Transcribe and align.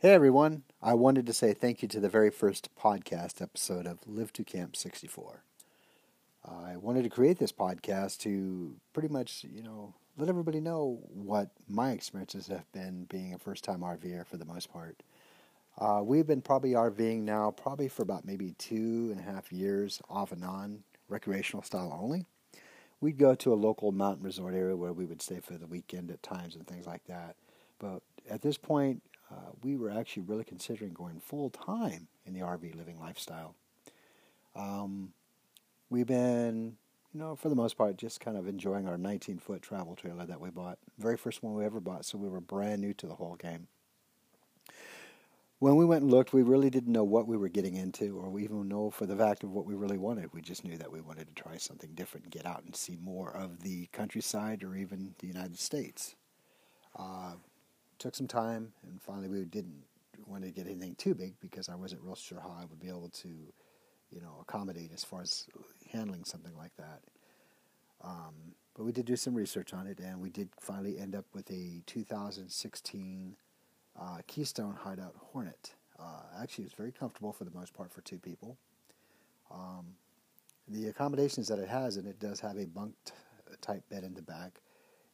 Hey 0.00 0.14
everyone, 0.14 0.62
I 0.80 0.94
wanted 0.94 1.26
to 1.26 1.32
say 1.32 1.52
thank 1.52 1.82
you 1.82 1.88
to 1.88 1.98
the 1.98 2.08
very 2.08 2.30
first 2.30 2.68
podcast 2.80 3.42
episode 3.42 3.84
of 3.84 3.98
Live 4.06 4.32
to 4.34 4.44
Camp 4.44 4.76
64. 4.76 5.42
I 6.44 6.76
wanted 6.76 7.02
to 7.02 7.08
create 7.08 7.40
this 7.40 7.50
podcast 7.50 8.18
to 8.20 8.76
pretty 8.92 9.08
much, 9.08 9.44
you 9.52 9.60
know, 9.60 9.94
let 10.16 10.28
everybody 10.28 10.60
know 10.60 11.00
what 11.12 11.50
my 11.68 11.90
experiences 11.90 12.46
have 12.46 12.70
been 12.70 13.06
being 13.10 13.34
a 13.34 13.38
first 13.38 13.64
time 13.64 13.80
RVer 13.80 14.24
for 14.24 14.36
the 14.36 14.44
most 14.44 14.72
part. 14.72 15.02
Uh, 15.76 16.02
we've 16.04 16.28
been 16.28 16.42
probably 16.42 16.74
RVing 16.74 17.22
now, 17.22 17.50
probably 17.50 17.88
for 17.88 18.02
about 18.02 18.24
maybe 18.24 18.54
two 18.56 19.08
and 19.10 19.18
a 19.18 19.24
half 19.24 19.50
years, 19.50 20.00
off 20.08 20.30
and 20.30 20.44
on, 20.44 20.84
recreational 21.08 21.64
style 21.64 21.98
only. 22.00 22.24
We'd 23.00 23.18
go 23.18 23.34
to 23.34 23.52
a 23.52 23.56
local 23.56 23.90
mountain 23.90 24.24
resort 24.24 24.54
area 24.54 24.76
where 24.76 24.92
we 24.92 25.06
would 25.06 25.22
stay 25.22 25.40
for 25.40 25.54
the 25.54 25.66
weekend 25.66 26.12
at 26.12 26.22
times 26.22 26.54
and 26.54 26.68
things 26.68 26.86
like 26.86 27.04
that. 27.08 27.34
But 27.80 28.02
at 28.30 28.42
this 28.42 28.58
point, 28.58 29.02
uh, 29.30 29.52
we 29.62 29.76
were 29.76 29.90
actually 29.90 30.22
really 30.22 30.44
considering 30.44 30.92
going 30.92 31.20
full 31.20 31.50
time 31.50 32.08
in 32.26 32.32
the 32.32 32.40
RV 32.40 32.74
living 32.76 32.98
lifestyle. 32.98 33.54
Um, 34.56 35.12
we've 35.90 36.06
been, 36.06 36.76
you 37.12 37.20
know, 37.20 37.36
for 37.36 37.48
the 37.48 37.54
most 37.54 37.76
part, 37.76 37.96
just 37.96 38.20
kind 38.20 38.36
of 38.36 38.48
enjoying 38.48 38.88
our 38.88 38.98
19 38.98 39.38
foot 39.38 39.62
travel 39.62 39.94
trailer 39.94 40.26
that 40.26 40.40
we 40.40 40.50
bought. 40.50 40.78
Very 40.98 41.16
first 41.16 41.42
one 41.42 41.54
we 41.54 41.64
ever 41.64 41.80
bought, 41.80 42.04
so 42.04 42.18
we 42.18 42.28
were 42.28 42.40
brand 42.40 42.80
new 42.80 42.94
to 42.94 43.06
the 43.06 43.14
whole 43.14 43.36
game. 43.36 43.68
When 45.60 45.74
we 45.74 45.84
went 45.84 46.02
and 46.02 46.10
looked, 46.10 46.32
we 46.32 46.42
really 46.42 46.70
didn't 46.70 46.92
know 46.92 47.02
what 47.02 47.26
we 47.26 47.36
were 47.36 47.48
getting 47.48 47.74
into, 47.74 48.16
or 48.16 48.30
we 48.30 48.44
even 48.44 48.68
know 48.68 48.90
for 48.90 49.06
the 49.06 49.16
fact 49.16 49.42
of 49.42 49.50
what 49.50 49.66
we 49.66 49.74
really 49.74 49.98
wanted. 49.98 50.32
We 50.32 50.40
just 50.40 50.64
knew 50.64 50.78
that 50.78 50.92
we 50.92 51.00
wanted 51.00 51.26
to 51.26 51.42
try 51.42 51.56
something 51.56 51.94
different 51.94 52.26
and 52.26 52.32
get 52.32 52.46
out 52.46 52.62
and 52.64 52.76
see 52.76 52.96
more 53.02 53.36
of 53.36 53.64
the 53.64 53.88
countryside 53.92 54.62
or 54.62 54.76
even 54.76 55.16
the 55.18 55.26
United 55.26 55.58
States. 55.58 56.14
Uh, 56.96 57.32
took 57.98 58.14
some 58.14 58.28
time, 58.28 58.72
and 58.82 59.00
finally 59.00 59.28
we 59.28 59.44
didn't 59.44 59.82
want 60.26 60.44
to 60.44 60.50
get 60.50 60.66
anything 60.66 60.94
too 60.96 61.14
big 61.14 61.34
because 61.40 61.68
I 61.68 61.74
wasn't 61.74 62.02
real 62.02 62.14
sure 62.14 62.40
how 62.40 62.54
I 62.60 62.64
would 62.64 62.80
be 62.80 62.88
able 62.88 63.08
to, 63.08 63.28
you 63.28 64.20
know, 64.20 64.36
accommodate 64.40 64.90
as 64.92 65.04
far 65.04 65.22
as 65.22 65.46
handling 65.90 66.24
something 66.24 66.56
like 66.56 66.76
that. 66.76 67.00
Um, 68.02 68.54
but 68.76 68.84
we 68.84 68.92
did 68.92 69.06
do 69.06 69.16
some 69.16 69.34
research 69.34 69.72
on 69.74 69.86
it, 69.86 69.98
and 69.98 70.20
we 70.20 70.30
did 70.30 70.48
finally 70.60 70.98
end 70.98 71.14
up 71.14 71.24
with 71.34 71.50
a 71.50 71.82
2016 71.86 73.36
uh, 74.00 74.18
Keystone 74.26 74.74
Hideout 74.74 75.14
Hornet. 75.32 75.74
Uh, 75.98 76.22
actually, 76.40 76.64
it's 76.64 76.74
very 76.74 76.92
comfortable 76.92 77.32
for 77.32 77.44
the 77.44 77.50
most 77.50 77.74
part 77.74 77.92
for 77.92 78.02
two 78.02 78.18
people. 78.18 78.56
Um, 79.50 79.86
the 80.68 80.88
accommodations 80.88 81.48
that 81.48 81.58
it 81.58 81.68
has, 81.68 81.96
and 81.96 82.06
it 82.06 82.20
does 82.20 82.38
have 82.40 82.56
a 82.56 82.66
bunk 82.66 82.94
type 83.60 83.82
bed 83.88 84.04
in 84.04 84.14
the 84.14 84.22
back. 84.22 84.60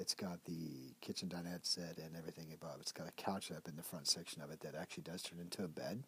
It's 0.00 0.14
got 0.14 0.42
the 0.46 0.94
kitchen 1.02 1.28
dinette 1.28 1.66
set 1.66 1.98
and 1.98 2.16
everything 2.16 2.54
above. 2.54 2.78
It's 2.80 2.90
got 2.90 3.06
a 3.06 3.12
couch 3.22 3.52
up 3.52 3.68
in 3.68 3.76
the 3.76 3.82
front 3.82 4.08
section 4.08 4.40
of 4.40 4.50
it 4.50 4.60
that 4.60 4.74
actually 4.74 5.02
does 5.02 5.20
turn 5.20 5.38
into 5.38 5.62
a 5.62 5.68
bed. 5.68 6.02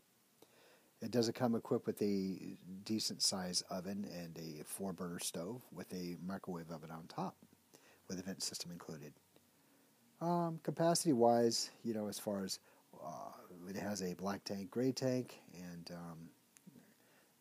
It 1.03 1.11
doesn't 1.11 1.35
come 1.35 1.55
equipped 1.55 1.87
with 1.87 2.01
a 2.01 2.57
decent 2.85 3.21
size 3.21 3.63
oven 3.69 4.07
and 4.11 4.39
a 4.39 4.65
four 4.65 4.95
burner 4.95 5.19
stove 5.19 5.61
with 5.71 5.93
a 5.93 6.17
microwave 6.27 6.71
oven 6.71 6.91
on 6.91 7.05
top 7.07 7.37
with 8.09 8.19
a 8.19 8.23
vent 8.23 8.43
system 8.43 8.71
included. 8.71 9.13
Um, 10.23 10.59
capacity 10.63 11.13
wise, 11.13 11.71
you 11.85 11.93
know, 11.93 12.09
as 12.09 12.19
far 12.19 12.45
as 12.45 12.61
uh, 13.05 13.33
it 13.69 13.77
has 13.77 14.01
a 14.03 14.15
black 14.15 14.43
tank, 14.45 14.71
gray 14.71 14.93
tank, 14.93 15.39
and 15.53 15.91
um, 15.91 16.31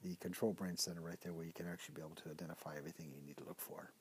the 0.04 0.16
control 0.16 0.52
brain 0.52 0.76
center 0.76 1.00
right 1.00 1.22
there 1.22 1.32
where 1.32 1.46
you 1.46 1.54
can 1.54 1.68
actually 1.68 1.96
be 1.96 2.02
able 2.02 2.16
to 2.16 2.30
identify 2.30 2.76
everything 2.78 3.10
you 3.16 3.26
need 3.26 3.38
to 3.38 3.46
look 3.46 3.62
for 3.62 3.94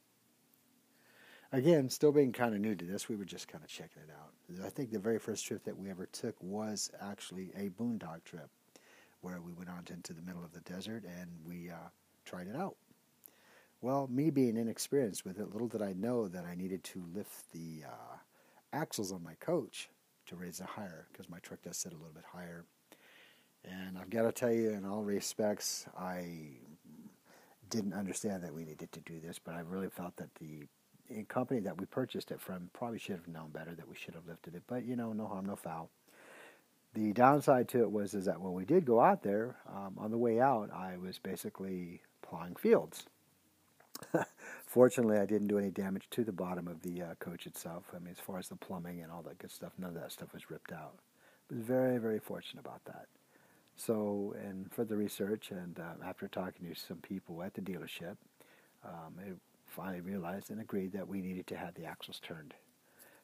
again, 1.53 1.89
still 1.89 2.13
being 2.13 2.33
kind 2.33 2.55
of 2.55 2.61
new 2.61 2.75
to 2.75 2.85
this, 2.85 3.09
we 3.09 3.17
were 3.17 3.25
just 3.25 3.49
kind 3.49 3.65
of 3.65 3.71
checking 3.71 4.03
it 4.03 4.11
out. 4.11 4.67
I 4.67 4.69
think 4.69 4.91
the 4.91 4.99
very 4.99 5.19
first 5.19 5.47
trip 5.47 5.65
that 5.65 5.79
we 5.79 5.91
ever 5.91 6.07
took 6.07 6.35
was 6.41 6.91
actually 7.01 7.53
a 7.57 7.71
boondock 7.71 8.25
trip 8.25 8.49
where 9.21 9.41
we 9.41 9.53
went 9.53 9.71
out 9.71 9.91
into 9.91 10.13
the 10.13 10.23
middle 10.23 10.43
of 10.43 10.53
the 10.53 10.61
desert 10.61 11.05
and 11.05 11.31
we 11.47 11.71
uh, 11.71 11.91
tried 12.25 12.49
it 12.49 12.57
out. 12.57 12.77
Well, 13.83 14.09
me 14.09 14.31
being 14.31 14.57
inexperienced 14.57 15.25
with 15.25 15.39
it, 15.39 15.53
little 15.53 15.69
did 15.69 15.83
I 15.83 15.93
know 15.93 16.29
that 16.29 16.45
I 16.45 16.55
needed 16.55 16.85
to 16.85 17.05
lift 17.15 17.53
the 17.53 17.85
uh, 17.87 18.17
axles 18.73 19.13
on 19.13 19.23
my 19.23 19.35
coach 19.35 19.89
to 20.27 20.37
raise 20.37 20.61
it 20.61 20.67
higher 20.67 21.07
because 21.13 21.29
my 21.31 21.39
truck 21.39 21.63
does 21.63 21.79
sit 21.79 21.93
a 21.93 21.97
little 21.97 22.13
bit 22.13 22.25
higher. 22.33 22.65
And 23.65 23.99
I've 23.99 24.11
got 24.11 24.23
to 24.23 24.33
tell 24.33 24.53
you, 24.53 24.71
in 24.71 24.85
all 24.85 25.03
respects, 25.03 25.87
I 25.99 26.59
didn't 27.69 27.95
understand 27.95 28.43
that 28.43 28.55
we 28.55 28.65
needed 28.65 28.91
to 28.93 29.01
do 29.01 29.21
this, 29.21 29.39
but 29.39 29.55
I 29.55 29.61
really 29.61 29.89
felt 29.89 30.17
that 30.17 30.35
the 30.37 30.67
company 31.29 31.61
that 31.61 31.79
we 31.79 31.87
purchased 31.87 32.31
it 32.31 32.41
from 32.41 32.71
probably 32.73 32.99
should 32.99 33.17
have 33.17 33.29
known 33.29 33.51
better 33.51 33.75
that 33.75 33.89
we 33.89 33.97
should 33.97 34.15
have 34.15 34.27
lifted 34.27 34.55
it. 34.55 34.63
But 34.67 34.85
you 34.85 34.97
know, 34.97 35.13
no 35.13 35.27
harm, 35.27 35.47
no 35.47 35.57
foul. 35.57 35.91
The 36.95 37.13
downside 37.13 37.69
to 37.69 37.83
it 37.83 37.91
was 37.91 38.15
is 38.15 38.25
that 38.25 38.41
when 38.41 38.53
we 38.53 38.65
did 38.65 38.85
go 38.85 39.01
out 39.01 39.23
there, 39.23 39.57
um, 39.69 39.95
on 39.97 40.11
the 40.11 40.19
way 40.19 40.41
out, 40.41 40.71
I 40.73 40.97
was 40.97 41.19
basically 41.19 42.03
plowing 42.23 42.57
fields. 42.57 43.07
Fortunately, 44.67 45.19
I 45.19 45.27
didn't 45.27 45.49
do 45.49 45.59
any 45.59 45.71
damage 45.71 46.09
to 46.11 46.25
the 46.25 46.33
bottom 46.33 46.67
of 46.67 46.83
the 46.83 47.03
uh, 47.03 47.15
coach 47.21 47.47
itself. 47.47 47.85
I 47.95 47.99
mean, 48.01 48.11
as 48.11 48.19
far 48.19 48.39
as 48.39 48.49
the 48.49 48.57
plumbing 48.57 49.03
and 49.03 49.13
all 49.13 49.23
that 49.23 49.39
good 49.39 49.53
stuff, 49.53 49.73
none 49.79 49.91
of 49.91 50.01
that 50.01 50.11
stuff 50.11 50.33
was 50.33 50.51
ripped 50.51 50.73
out. 50.73 50.95
I 51.51 51.55
was 51.55 51.65
very, 51.65 51.99
very 51.99 52.19
fortunate 52.19 52.61
about 52.61 52.85
that. 52.87 53.07
So, 53.77 54.35
and 54.43 54.71
for 54.73 54.85
the 54.85 54.97
research, 54.97 55.51
and 55.51 55.79
uh, 55.79 56.07
after 56.07 56.29
talking 56.29 56.69
to 56.69 56.79
some 56.79 56.99
people 56.99 57.43
at 57.43 57.55
the 57.55 57.61
dealership, 57.61 58.17
um, 58.85 59.15
it 59.27 59.37
finally 59.71 60.01
realized 60.01 60.51
and 60.51 60.61
agreed 60.61 60.93
that 60.93 61.09
we 61.09 61.21
needed 61.21 61.47
to 61.47 61.57
have 61.57 61.75
the 61.75 61.85
axles 61.85 62.21
turned. 62.21 62.55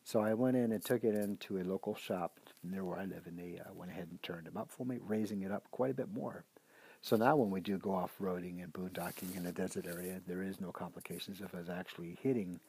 So 0.05 0.21
I 0.21 0.34
went 0.34 0.57
in 0.57 0.71
and 0.73 0.84
took 0.84 1.03
it 1.03 1.15
into 1.15 1.59
a 1.59 1.65
local 1.65 1.97
shop 1.97 2.39
near 2.62 2.84
where 2.84 2.99
I 2.99 3.05
live, 3.05 3.27
and 3.27 3.39
they 3.39 3.59
uh, 3.59 3.75
went 3.75 3.91
ahead 3.91 4.09
and 4.11 4.23
turned 4.23 4.47
them 4.47 4.57
up 4.57 4.71
for 4.71 4.87
me, 4.87 4.99
raising 5.05 5.43
it 5.43 5.51
up 5.51 5.65
quite 5.73 5.91
a 5.91 5.95
bit 5.95 6.12
more. 6.12 6.45
So 7.03 7.17
now 7.17 7.37
when 7.37 7.51
we 7.51 7.61
do 7.61 7.77
go 7.77 7.95
off-roading 7.95 8.62
and 8.62 8.73
boondocking 8.73 9.37
in 9.37 9.47
a 9.47 9.53
desert 9.53 9.87
area, 9.87 10.21
there 10.27 10.43
is 10.43 10.61
no 10.61 10.71
complications 10.73 11.41
of 11.41 11.55
us 11.55 11.69
actually 11.69 12.17
hitting 12.23 12.61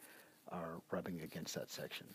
or 0.52 0.82
rubbing 0.92 1.22
against 1.22 1.56
that 1.56 1.70
section. 1.70 2.08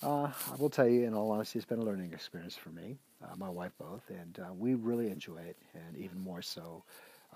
Uh, 0.00 0.30
I 0.52 0.56
will 0.56 0.70
tell 0.70 0.88
you, 0.88 1.04
in 1.04 1.14
all 1.14 1.32
honesty, 1.32 1.58
it's 1.58 1.66
been 1.66 1.80
a 1.80 1.84
learning 1.84 2.12
experience 2.12 2.54
for 2.54 2.70
me, 2.70 2.98
uh, 3.24 3.34
my 3.36 3.48
wife 3.48 3.72
both, 3.78 4.02
and 4.08 4.38
uh, 4.38 4.52
we 4.52 4.74
really 4.74 5.10
enjoy 5.10 5.38
it, 5.38 5.56
and 5.74 5.96
even 5.96 6.20
more 6.20 6.40
so 6.40 6.84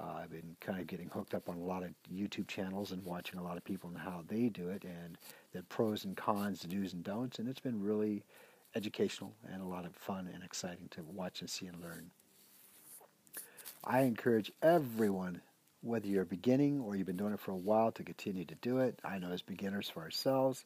uh, 0.00 0.20
I've 0.22 0.30
been 0.30 0.56
kind 0.60 0.80
of 0.80 0.86
getting 0.86 1.08
hooked 1.08 1.34
up 1.34 1.48
on 1.48 1.56
a 1.56 1.62
lot 1.62 1.82
of 1.82 1.90
YouTube 2.12 2.48
channels 2.48 2.92
and 2.92 3.04
watching 3.04 3.38
a 3.38 3.42
lot 3.42 3.56
of 3.56 3.64
people 3.64 3.90
and 3.90 3.98
how 3.98 4.24
they 4.26 4.48
do 4.48 4.68
it 4.68 4.84
and 4.84 5.18
the 5.52 5.62
pros 5.64 6.04
and 6.04 6.16
cons, 6.16 6.60
the 6.60 6.68
do's 6.68 6.92
and 6.92 7.04
don'ts, 7.04 7.38
and 7.38 7.48
it's 7.48 7.60
been 7.60 7.82
really 7.82 8.24
educational 8.74 9.34
and 9.52 9.62
a 9.62 9.66
lot 9.66 9.84
of 9.84 9.94
fun 9.94 10.28
and 10.32 10.42
exciting 10.42 10.88
to 10.90 11.02
watch 11.02 11.40
and 11.40 11.50
see 11.50 11.66
and 11.66 11.80
learn. 11.80 12.10
I 13.84 14.02
encourage 14.02 14.52
everyone, 14.62 15.42
whether 15.82 16.06
you're 16.06 16.24
beginning 16.24 16.80
or 16.80 16.96
you've 16.96 17.06
been 17.06 17.16
doing 17.16 17.34
it 17.34 17.40
for 17.40 17.50
a 17.50 17.56
while, 17.56 17.92
to 17.92 18.02
continue 18.02 18.44
to 18.44 18.54
do 18.56 18.78
it. 18.78 18.98
I 19.04 19.18
know 19.18 19.32
as 19.32 19.42
beginners 19.42 19.90
for 19.90 20.02
ourselves, 20.02 20.64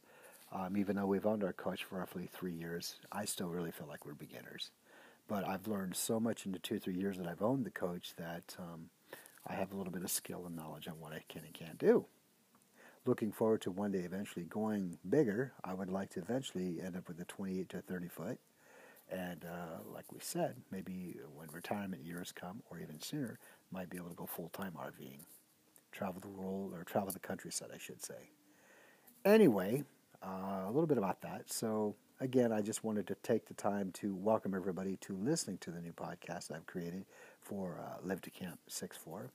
um, 0.53 0.77
even 0.77 0.97
though 0.97 1.07
we've 1.07 1.27
owned 1.27 1.43
our 1.43 1.53
coach 1.53 1.85
for 1.85 1.99
roughly 1.99 2.29
three 2.33 2.53
years, 2.53 2.97
I 3.11 3.25
still 3.25 3.49
really 3.49 3.73
feel 3.73 3.89
like 3.89 4.07
we're 4.07 4.15
beginners. 4.15 4.71
But 5.29 5.47
I've 5.47 5.67
learned 5.67 5.97
so 5.97 6.21
much 6.21 6.47
in 6.47 6.53
the 6.53 6.59
two 6.61 6.79
three 6.79 6.95
years 6.95 7.19
that 7.19 7.27
I've 7.27 7.43
owned 7.43 7.65
the 7.65 7.71
coach 7.71 8.15
that 8.17 8.55
um, 8.59 8.91
I 9.47 9.55
have 9.55 9.73
a 9.73 9.77
little 9.77 9.93
bit 9.93 10.03
of 10.03 10.11
skill 10.11 10.45
and 10.47 10.57
knowledge 10.57 10.89
on 10.89 10.99
what 10.99 11.13
I 11.13 11.23
can 11.29 11.45
and 11.45 11.55
can't 11.55 11.79
do. 11.79 12.07
Looking 13.05 13.31
forward 13.31 13.61
to 13.63 13.71
one 13.71 13.93
day 13.93 14.01
eventually 14.01 14.45
going 14.45 14.99
bigger. 15.09 15.53
I 15.63 15.75
would 15.75 15.91
like 15.91 16.11
to 16.11 16.21
eventually 16.21 16.81
end 16.85 16.97
up 16.97 17.07
with 17.07 17.21
a 17.21 17.25
28 17.25 17.69
to 17.69 17.81
30 17.81 18.09
foot. 18.09 18.39
And 19.09 19.45
uh, 19.45 19.79
like 19.95 20.13
we 20.13 20.19
said, 20.21 20.57
maybe 20.73 21.17
when 21.33 21.47
retirement 21.53 22.05
years 22.05 22.33
come, 22.33 22.63
or 22.71 22.81
even 22.81 23.01
sooner, 23.01 23.39
might 23.71 23.89
be 23.89 23.97
able 23.97 24.09
to 24.09 24.17
go 24.17 24.27
full 24.27 24.49
time 24.49 24.73
RVing, 24.77 25.21
travel 25.93 26.21
the 26.21 26.29
world 26.29 26.73
or 26.75 26.83
travel 26.83 27.13
the 27.13 27.21
countryside, 27.21 27.69
I 27.73 27.79
should 27.79 28.03
say. 28.03 28.31
Anyway, 29.25 29.85
uh, 30.25 30.65
a 30.65 30.71
little 30.73 30.89
bit 30.89 30.99
about 30.99 31.23
that. 31.23 31.53
So 31.53 31.95
again, 32.21 32.51
I 32.51 32.63
just 32.63 32.83
wanted 32.83 33.07
to 33.07 33.15
take 33.23 33.47
the 33.47 33.55
time 33.55 33.93
to 33.93 34.15
welcome 34.17 34.55
everybody 34.55 34.97
to 35.03 35.17
listening 35.17 35.59
to 35.59 35.71
the 35.71 35.81
new 35.81 35.93
podcast 35.93 36.51
I've 36.51 36.67
created 36.67 37.05
for 37.49 37.79
uh, 37.81 38.07
Live 38.07 38.21
to 38.23 38.31
Camp 38.31 38.59
6-4. 38.69 39.29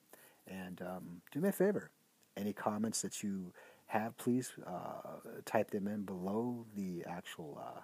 And 0.47 0.81
um, 0.81 1.21
do 1.31 1.39
me 1.39 1.49
a 1.49 1.51
favor, 1.51 1.89
any 2.35 2.53
comments 2.53 3.01
that 3.01 3.23
you 3.23 3.53
have, 3.87 4.17
please 4.17 4.51
uh, 4.65 5.17
type 5.45 5.71
them 5.71 5.87
in 5.87 6.03
below 6.03 6.65
the 6.75 7.03
actual 7.07 7.61
uh, 7.61 7.81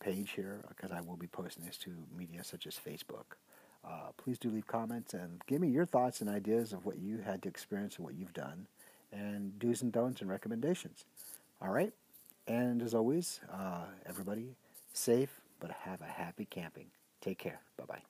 page 0.00 0.32
here 0.32 0.64
because 0.68 0.90
I 0.90 1.00
will 1.00 1.16
be 1.16 1.26
posting 1.26 1.64
this 1.64 1.76
to 1.78 1.90
media 2.16 2.42
such 2.44 2.66
as 2.66 2.74
Facebook. 2.74 3.36
Uh, 3.84 4.10
please 4.16 4.38
do 4.38 4.50
leave 4.50 4.66
comments 4.66 5.14
and 5.14 5.40
give 5.46 5.60
me 5.60 5.68
your 5.68 5.86
thoughts 5.86 6.20
and 6.20 6.28
ideas 6.28 6.72
of 6.72 6.84
what 6.84 6.98
you 6.98 7.18
had 7.18 7.42
to 7.42 7.48
experience 7.48 7.96
and 7.96 8.04
what 8.04 8.14
you've 8.14 8.32
done, 8.32 8.66
and 9.12 9.58
do's 9.58 9.82
and 9.82 9.92
don'ts 9.92 10.20
and 10.20 10.28
recommendations. 10.28 11.04
All 11.62 11.70
right? 11.70 11.92
And 12.48 12.82
as 12.82 12.94
always, 12.94 13.40
uh, 13.52 13.84
everybody, 14.04 14.56
safe, 14.92 15.40
but 15.60 15.70
have 15.70 16.00
a 16.00 16.06
happy 16.06 16.46
camping. 16.46 16.86
Take 17.20 17.38
care. 17.38 17.60
Bye 17.76 17.84
bye. 17.86 18.02